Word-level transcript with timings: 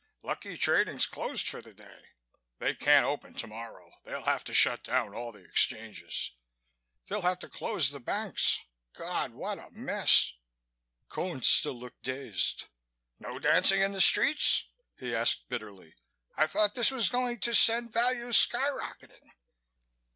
Lucky 0.23 0.57
trading's 0.57 1.05
closed 1.05 1.47
for 1.47 1.61
the 1.61 1.75
day. 1.75 2.05
They 2.57 2.73
can't 2.73 3.05
open 3.05 3.35
tomorrow. 3.35 3.93
They'll 4.03 4.23
have 4.23 4.43
to 4.45 4.51
shut 4.55 4.83
down 4.83 5.13
all 5.13 5.31
the 5.31 5.43
exchanges. 5.45 6.31
They'll 7.07 7.21
have 7.21 7.37
to 7.37 7.47
close 7.47 7.91
the 7.91 7.99
banks. 7.99 8.65
God! 8.93 9.33
What 9.35 9.59
a 9.59 9.69
mess!" 9.69 10.33
Cone 11.07 11.43
still 11.43 11.75
looked 11.75 12.01
dazed. 12.01 12.65
"No 13.19 13.37
dancing 13.37 13.83
in 13.83 13.91
the 13.91 14.01
streets?" 14.01 14.69
he 14.97 15.13
asked 15.13 15.47
bitterly. 15.49 15.93
"I 16.35 16.47
thought 16.47 16.73
this 16.73 16.89
was 16.89 17.07
going 17.09 17.37
to 17.41 17.53
send 17.53 17.93
values 17.93 18.37
sky 18.37 18.71
rocketing." 18.71 19.29